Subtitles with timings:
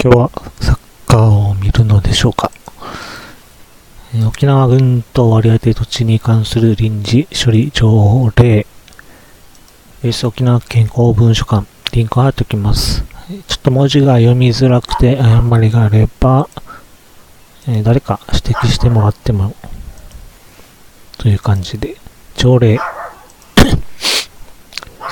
[0.00, 0.78] 今日はサッ
[1.08, 2.52] カーを見るのでしょうか？
[4.14, 8.64] えー沖縄軍と割り当て土地に関する臨時処理条例。
[10.04, 13.02] ベース沖縄県公文書館、リンク貼っておきます。
[13.48, 16.48] ちょっと文字が読みづらくて誤りがあれば、
[17.66, 19.56] えー誰か指摘してもらっても、
[21.18, 21.96] という感じで、
[22.36, 22.78] 条例。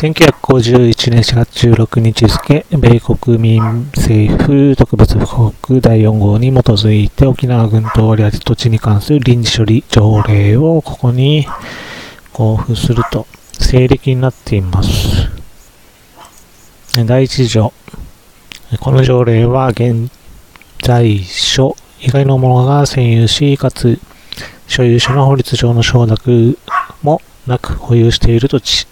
[0.00, 3.60] 1951年4月16日付、米国民
[3.94, 11.46] 政府特別布告第4号に基づいて沖縄軍と割り当て土地に関する臨時処理条例をここに
[12.32, 15.28] 交付すると、西暦になっています。
[17.04, 17.74] 第一条。
[18.80, 20.10] この条例は現
[20.82, 24.00] 在所以外の者が占有し、かつ
[24.66, 26.56] 所有者の法律上の承諾
[27.02, 28.86] もなく保有している土地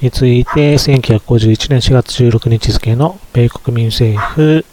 [0.00, 4.64] について、1951年4月16日付の米国民政府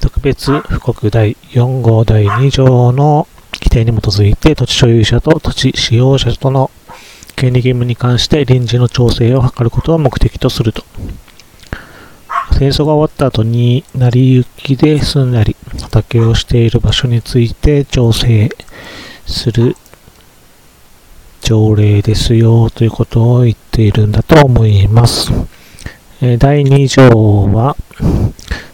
[0.00, 6.70] 特別布告第4号第2条の規定に基づいて、土地所有者と土地使用者との
[7.36, 10.84] 権利義務に関して臨時の調整を図ることを目的とすると。
[12.52, 18.50] 戦争が終わった後に成り行きで住んだり、畑をしている場所について調整
[19.26, 19.76] する
[21.50, 25.32] 条例ですよということを言っているんだと思います。
[26.38, 27.76] 第2条は、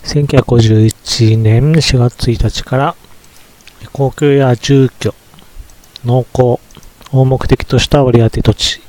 [0.05, 2.97] 1951年4月1日から、
[3.95, 5.15] 公共や住居、
[6.05, 6.61] 農耕
[7.13, 8.83] を目的とした割り当て土地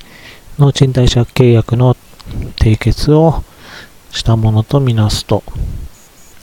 [0.60, 1.96] の賃貸借契約の
[2.58, 3.42] 締結を
[4.12, 5.44] したものとみなすと、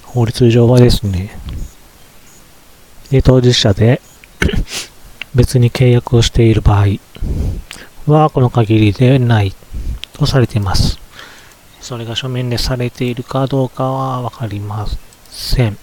[0.04, 1.38] 法律上はですね、
[3.10, 4.00] で当事者で
[5.34, 6.86] 別に契約をしている場合
[8.06, 9.52] はこの限りでない
[10.12, 10.98] とされています。
[11.80, 14.86] それが書面でされているかどうかはわかりま
[15.28, 15.76] せん。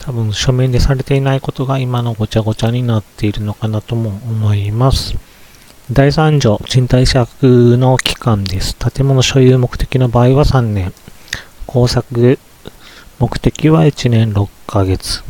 [0.00, 5.14] 多分書面でされていないことが今のごちゃごちゃになっているのかなとも思います。
[5.90, 7.28] 第3条、賃貸借
[7.76, 8.76] の期間です。
[8.76, 10.92] 建物所有目的の場合は3年。
[11.66, 12.38] 工作
[13.18, 15.22] 目的は1年6ヶ月。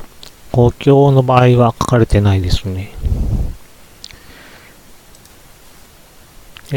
[0.50, 2.92] 公共の場合は書かれてないですね。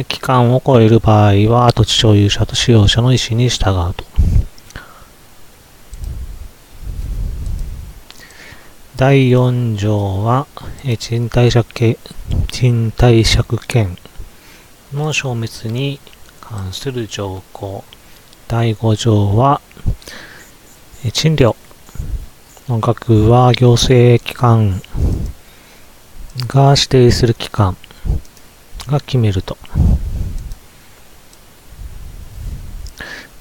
[0.07, 4.03] 期間を超える場合は土地所有者と使用者の意思に従うと。
[8.95, 10.45] 第4条は、
[10.99, 11.97] 賃貸借権、
[12.51, 13.97] 賃貸借権
[14.93, 16.01] の消滅に
[16.41, 17.83] 関する条項。
[18.49, 19.61] 第5条は、
[21.13, 21.55] 賃料
[22.67, 24.81] の額は行政機関
[26.47, 27.77] が指定する機関
[28.87, 29.57] が決めると。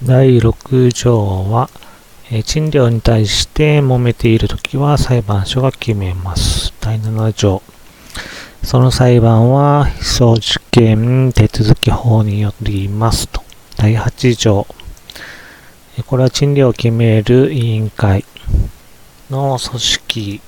[0.04, 1.68] 第6条は、
[2.44, 6.72] 賃料に対して揉めているときは裁判所が決めます。
[6.80, 7.60] 第7条。
[8.62, 13.42] その裁判は、被訴事件手続き法によりますと。
[13.76, 14.66] 第8条。
[16.06, 18.24] これは賃料を決める委員会
[19.30, 20.40] の組織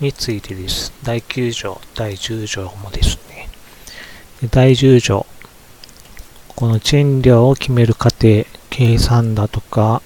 [0.00, 0.92] についてです。
[1.02, 3.48] 第9条、第10条もですね。
[4.50, 5.26] 第10条。
[6.54, 10.00] この賃料を決める過程、計算だとか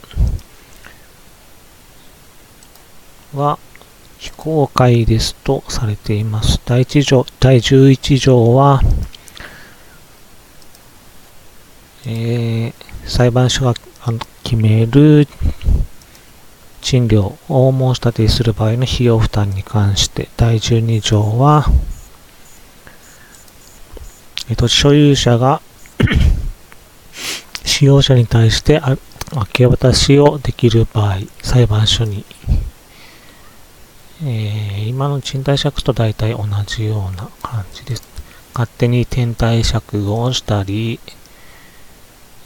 [3.33, 3.59] は
[4.19, 6.61] 非公開ですとされています。
[6.65, 8.81] 第1条、第11条は、
[12.07, 13.75] えー裁判所が
[14.43, 15.29] 決める
[16.81, 21.67] 賃料を申し立てする場合の費用負担に関して、第12条は、
[24.57, 25.61] 土地所有者が
[27.65, 28.83] 使用者に対して
[29.33, 32.25] 明け渡しをできる場合、裁判所に、
[34.25, 38.03] えー今の賃貸借と大体同じような感じです。
[38.53, 40.99] 勝手に天体借をしたり、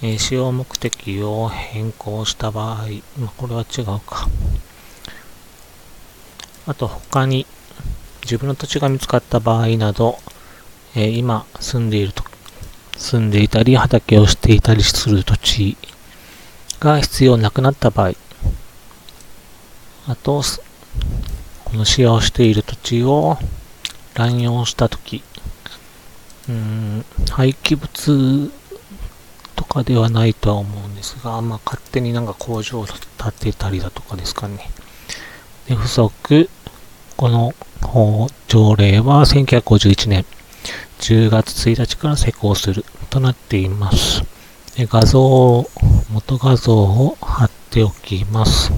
[0.07, 4.29] え使用目的を変更した場合、ま、これは違うか。
[6.67, 7.47] あと他に
[8.23, 10.19] 自分の土地が見つかった場合など、
[10.95, 12.23] え今住んでいると、
[12.99, 15.79] 住んでいたり畑をしていたりする土地
[16.81, 18.13] が必要なくなった場合、
[20.07, 20.43] あと、
[21.65, 23.39] この使用している土地を
[24.13, 25.25] 乱用したとき、
[26.51, 28.53] うーん、廃棄物
[29.55, 34.71] とかではないとは思うんですが、まあ、勝手になんか工場を建てたりだとかですかね。
[35.69, 36.49] で、不足、
[37.17, 37.55] この
[38.49, 40.25] 条例は1951年
[40.99, 44.23] 10月1日から施行するとなっています。
[44.77, 45.71] 画像を、
[46.11, 48.73] 元画像を貼っておきます。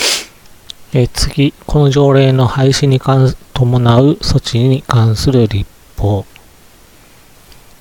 [0.92, 6.26] え次、この条例の廃止に伴う措置に関する立法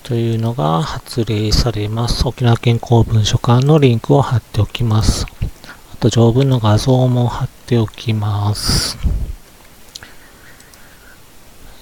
[0.07, 2.25] というのが発令されます。
[2.25, 5.25] 沖縄県公文書館のリンクを貼っておきます。
[5.93, 8.97] あと条文の画像も貼っておきます。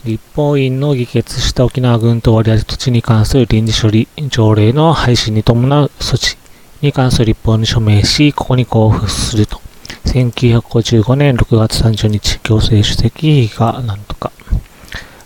[0.05, 6.35] 立法院の議決した沖縄軍と割当土地に関する臨時処理条例の廃止に伴う措置
[6.81, 9.61] に関する立法に署名し、ここに交付すると。
[10.05, 14.31] 1955年6月30日、行政主席がなんとか、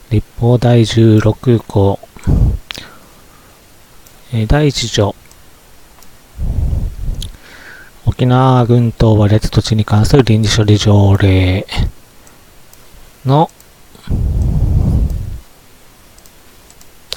[0.10, 2.00] 立法第16項、
[4.32, 5.16] 第1条、
[8.06, 11.66] 沖縄群島割れ土地に関する臨時処理条例
[13.26, 13.50] の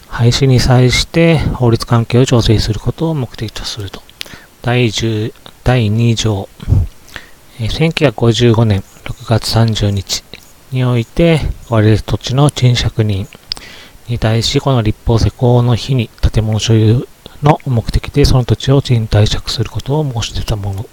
[0.09, 4.03] 廃止に際して法律関係を調整することを目的とすると。
[4.63, 6.49] 第10第2条、
[7.59, 10.25] 1955年6月30日
[10.71, 13.29] において、割れる土地の賃借人
[14.09, 17.07] に対し、この立法施行の日に建物所有
[17.43, 20.87] の目的でその土地を賃貸借することを申し出たもの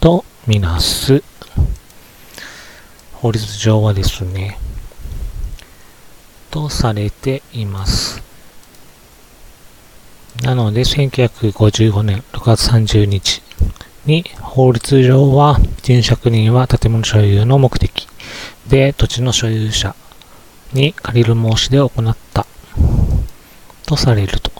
[0.00, 1.22] とみなす。
[3.14, 4.58] 法律上はですね、
[6.52, 8.22] とされています。
[10.42, 13.42] なので、1955年6月30日
[14.06, 18.06] に法律上は賃借人は建物所有の目的
[18.68, 19.96] で土地の所有者
[20.72, 22.46] に借りる申し出を行った
[23.88, 24.52] とされると。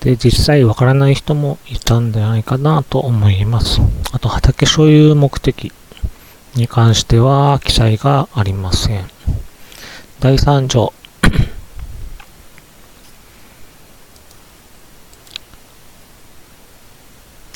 [0.00, 3.80] で、実際わからない人もいたんじゃないかなと思います。
[4.12, 5.72] あと、畑所有目的
[6.54, 9.08] に関しては記載がありません。
[10.20, 10.92] 第3条。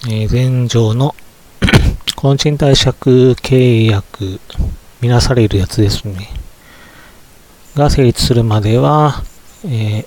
[0.06, 1.14] えー、前条の
[2.16, 2.96] この賃貸借
[3.34, 4.40] 契約、
[5.02, 6.37] 見なされるやつですね。
[7.78, 9.22] が成立するまでは、
[9.64, 10.06] えー、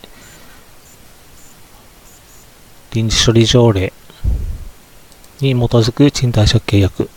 [2.92, 3.94] 臨時処理条例
[5.40, 7.10] に基づく賃貸借契約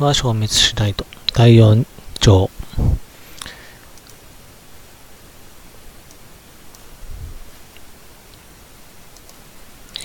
[0.00, 1.06] は消滅しないと。
[1.32, 1.86] 第4
[2.18, 2.50] 条。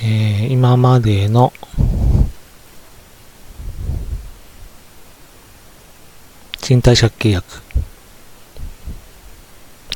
[0.04, 1.52] えー、今までの
[6.62, 7.64] 賃貸借契約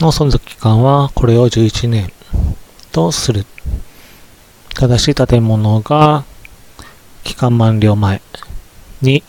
[0.01, 2.11] の存続期間はこれを11年
[2.91, 3.45] とする。
[4.73, 6.23] ただし建物が
[7.23, 8.19] 期間満了前
[9.03, 9.23] に、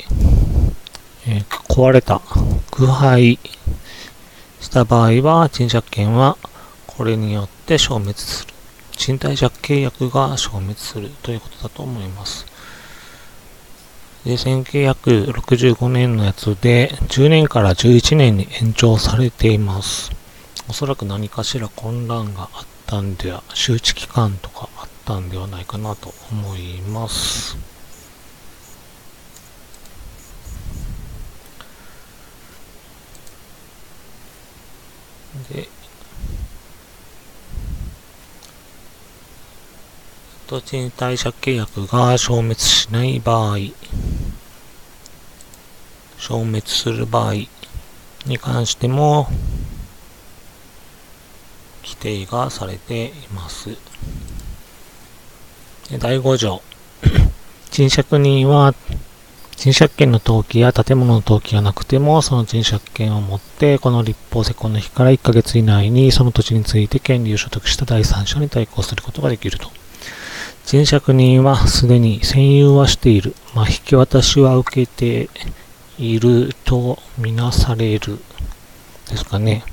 [1.26, 2.20] えー、壊れた、
[2.74, 3.38] 腐敗
[4.60, 6.38] した場合は賃借権は
[6.86, 8.54] これによって消滅する。
[8.92, 12.46] 賃貸借契約が消滅するということだと思います。
[14.24, 20.21] 1965年のやつで10年から11年に延長されています。
[20.72, 27.58] おそらく何かしら混乱があったんでは、周知期間とかあったんではないかなと思います。
[35.52, 35.68] で、
[40.46, 43.58] と賃貸借契約が消滅しない場合、
[46.16, 47.34] 消滅する場合
[48.24, 49.28] に関しても、
[52.02, 53.76] 定がされています。
[55.98, 56.60] 第5条。
[57.70, 58.74] 賃借人は、
[59.56, 69.70] 賃借権の登記や建物の登記がなくても、その賃借権を持って、この立法施行の日から1ヶ月以内に、その土地について権利を所得した第三者に対抗することができると。
[70.66, 73.34] 賃借人はすでに占有はしている。
[73.54, 75.28] まあ、引き渡しは受けて
[75.98, 78.18] いるとみなされる。
[79.08, 79.64] ですかね。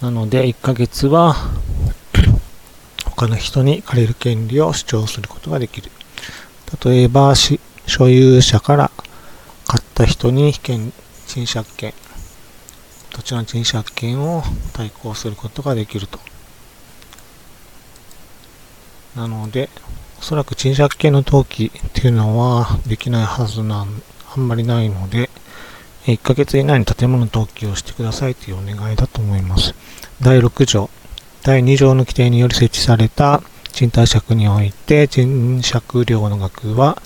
[0.00, 1.36] なので、1ヶ月は
[3.04, 5.90] 他の人に借りる権利を主張することができる。
[6.82, 8.90] 例えば、所有者から
[9.66, 10.92] 買った人に権
[11.26, 11.92] 賃借権、
[13.10, 14.42] 土地の賃借権を
[14.72, 16.18] 対抗することができると。
[19.14, 19.68] なので、
[20.18, 24.02] おそらく賃借権の登記っていうのはできないはずなん、
[24.34, 25.28] あんまりないので、
[26.06, 29.74] 1ヶ月以内に建物登記をしてくださいというお願いだと思います。
[30.22, 30.88] 第6条、
[31.42, 33.42] 第2条の規定により設置された
[33.72, 37.00] 賃貸借において、賃借料の額は、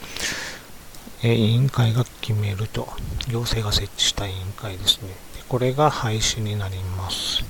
[1.23, 2.89] え委員会が決めると、
[3.29, 5.09] 行政が設置した委員会ですね。
[5.09, 5.15] で
[5.49, 7.45] これが廃止になります。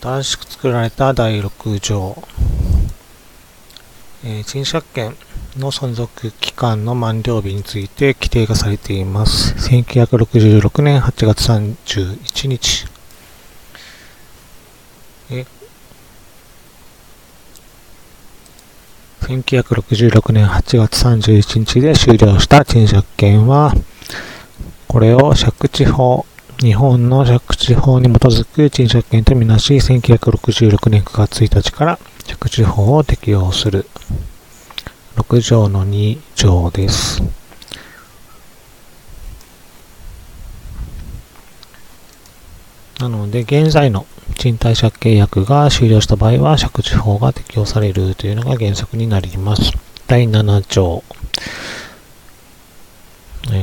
[0.00, 2.22] 新しく作られた第6条、
[4.22, 5.16] えー、賃借権
[5.56, 9.54] の存続期間の満了日について規定がされています。
[9.70, 12.86] 1966年8月31日。
[15.30, 15.46] え
[19.20, 23.72] 1966年8月31日で終了した賃借権は、
[24.86, 26.26] これを借地法
[26.60, 33.86] 日本の借地法に基づく賃借権とみなし、1966年9月1日から借地法を適用する。
[35.16, 37.22] 6条の2条です。
[42.98, 44.04] なので、現在の
[44.36, 49.72] 賃貸借契約が終了した場合は、借地法が適用されるというのが原則になります。
[50.06, 51.02] 第7条。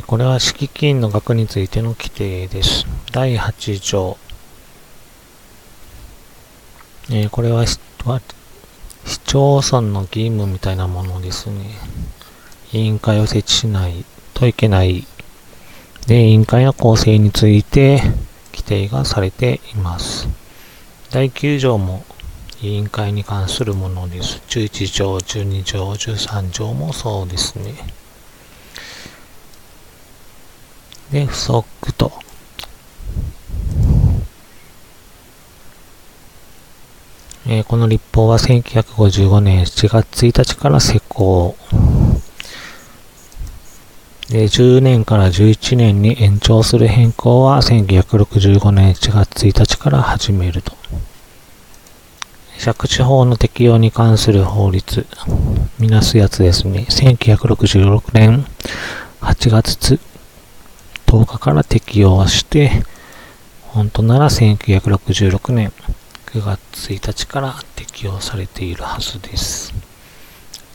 [0.06, 2.86] これは敷金の額についての規定です。
[3.12, 4.18] 第8条。
[7.32, 7.80] これは市
[9.26, 11.70] 町村の義務みたいなものですね。
[12.74, 14.04] 委員会を設置しない
[14.34, 15.08] といけない。
[16.08, 18.02] で、委員会の構成について
[18.52, 20.28] 規定がされています。
[21.12, 22.04] 第9条も
[22.62, 24.42] 委員会に関するものです。
[24.50, 27.76] 11条、12条、13条もそうですね。
[31.12, 32.12] で、不足と。
[37.50, 41.56] えー、この立法は1955年7月1日から施行。
[44.30, 50.76] で、10年から11年に延長する変更は1965年1月1日から始めると。
[52.60, 55.06] 借地法の適用に関する法律、
[55.80, 56.86] みなすやつですね。
[56.90, 58.46] 1966年
[59.22, 60.00] 8月
[61.08, 62.84] 10日から適用して、
[63.62, 65.72] 本当なら1966年
[66.28, 69.74] 9月1日から適用されているはずです。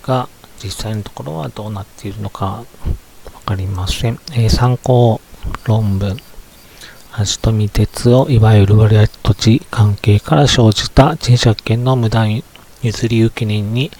[0.03, 0.29] が、
[0.63, 4.19] 実際のところはどうなっているのかわかりません。
[4.33, 5.21] えー、参考
[5.67, 6.17] 論文。
[7.15, 12.43] 足富鉄をいわゆる割合土地関係から生じた賃借権の無断
[12.83, 13.91] 譲り受け人に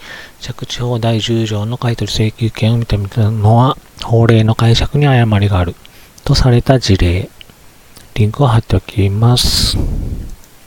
[0.41, 5.75] 借地法第10条の買取請求権を認めたのは法令の解釈に誤りがある。
[6.23, 7.29] とされた事例、
[8.13, 9.77] リンクを貼っておきます。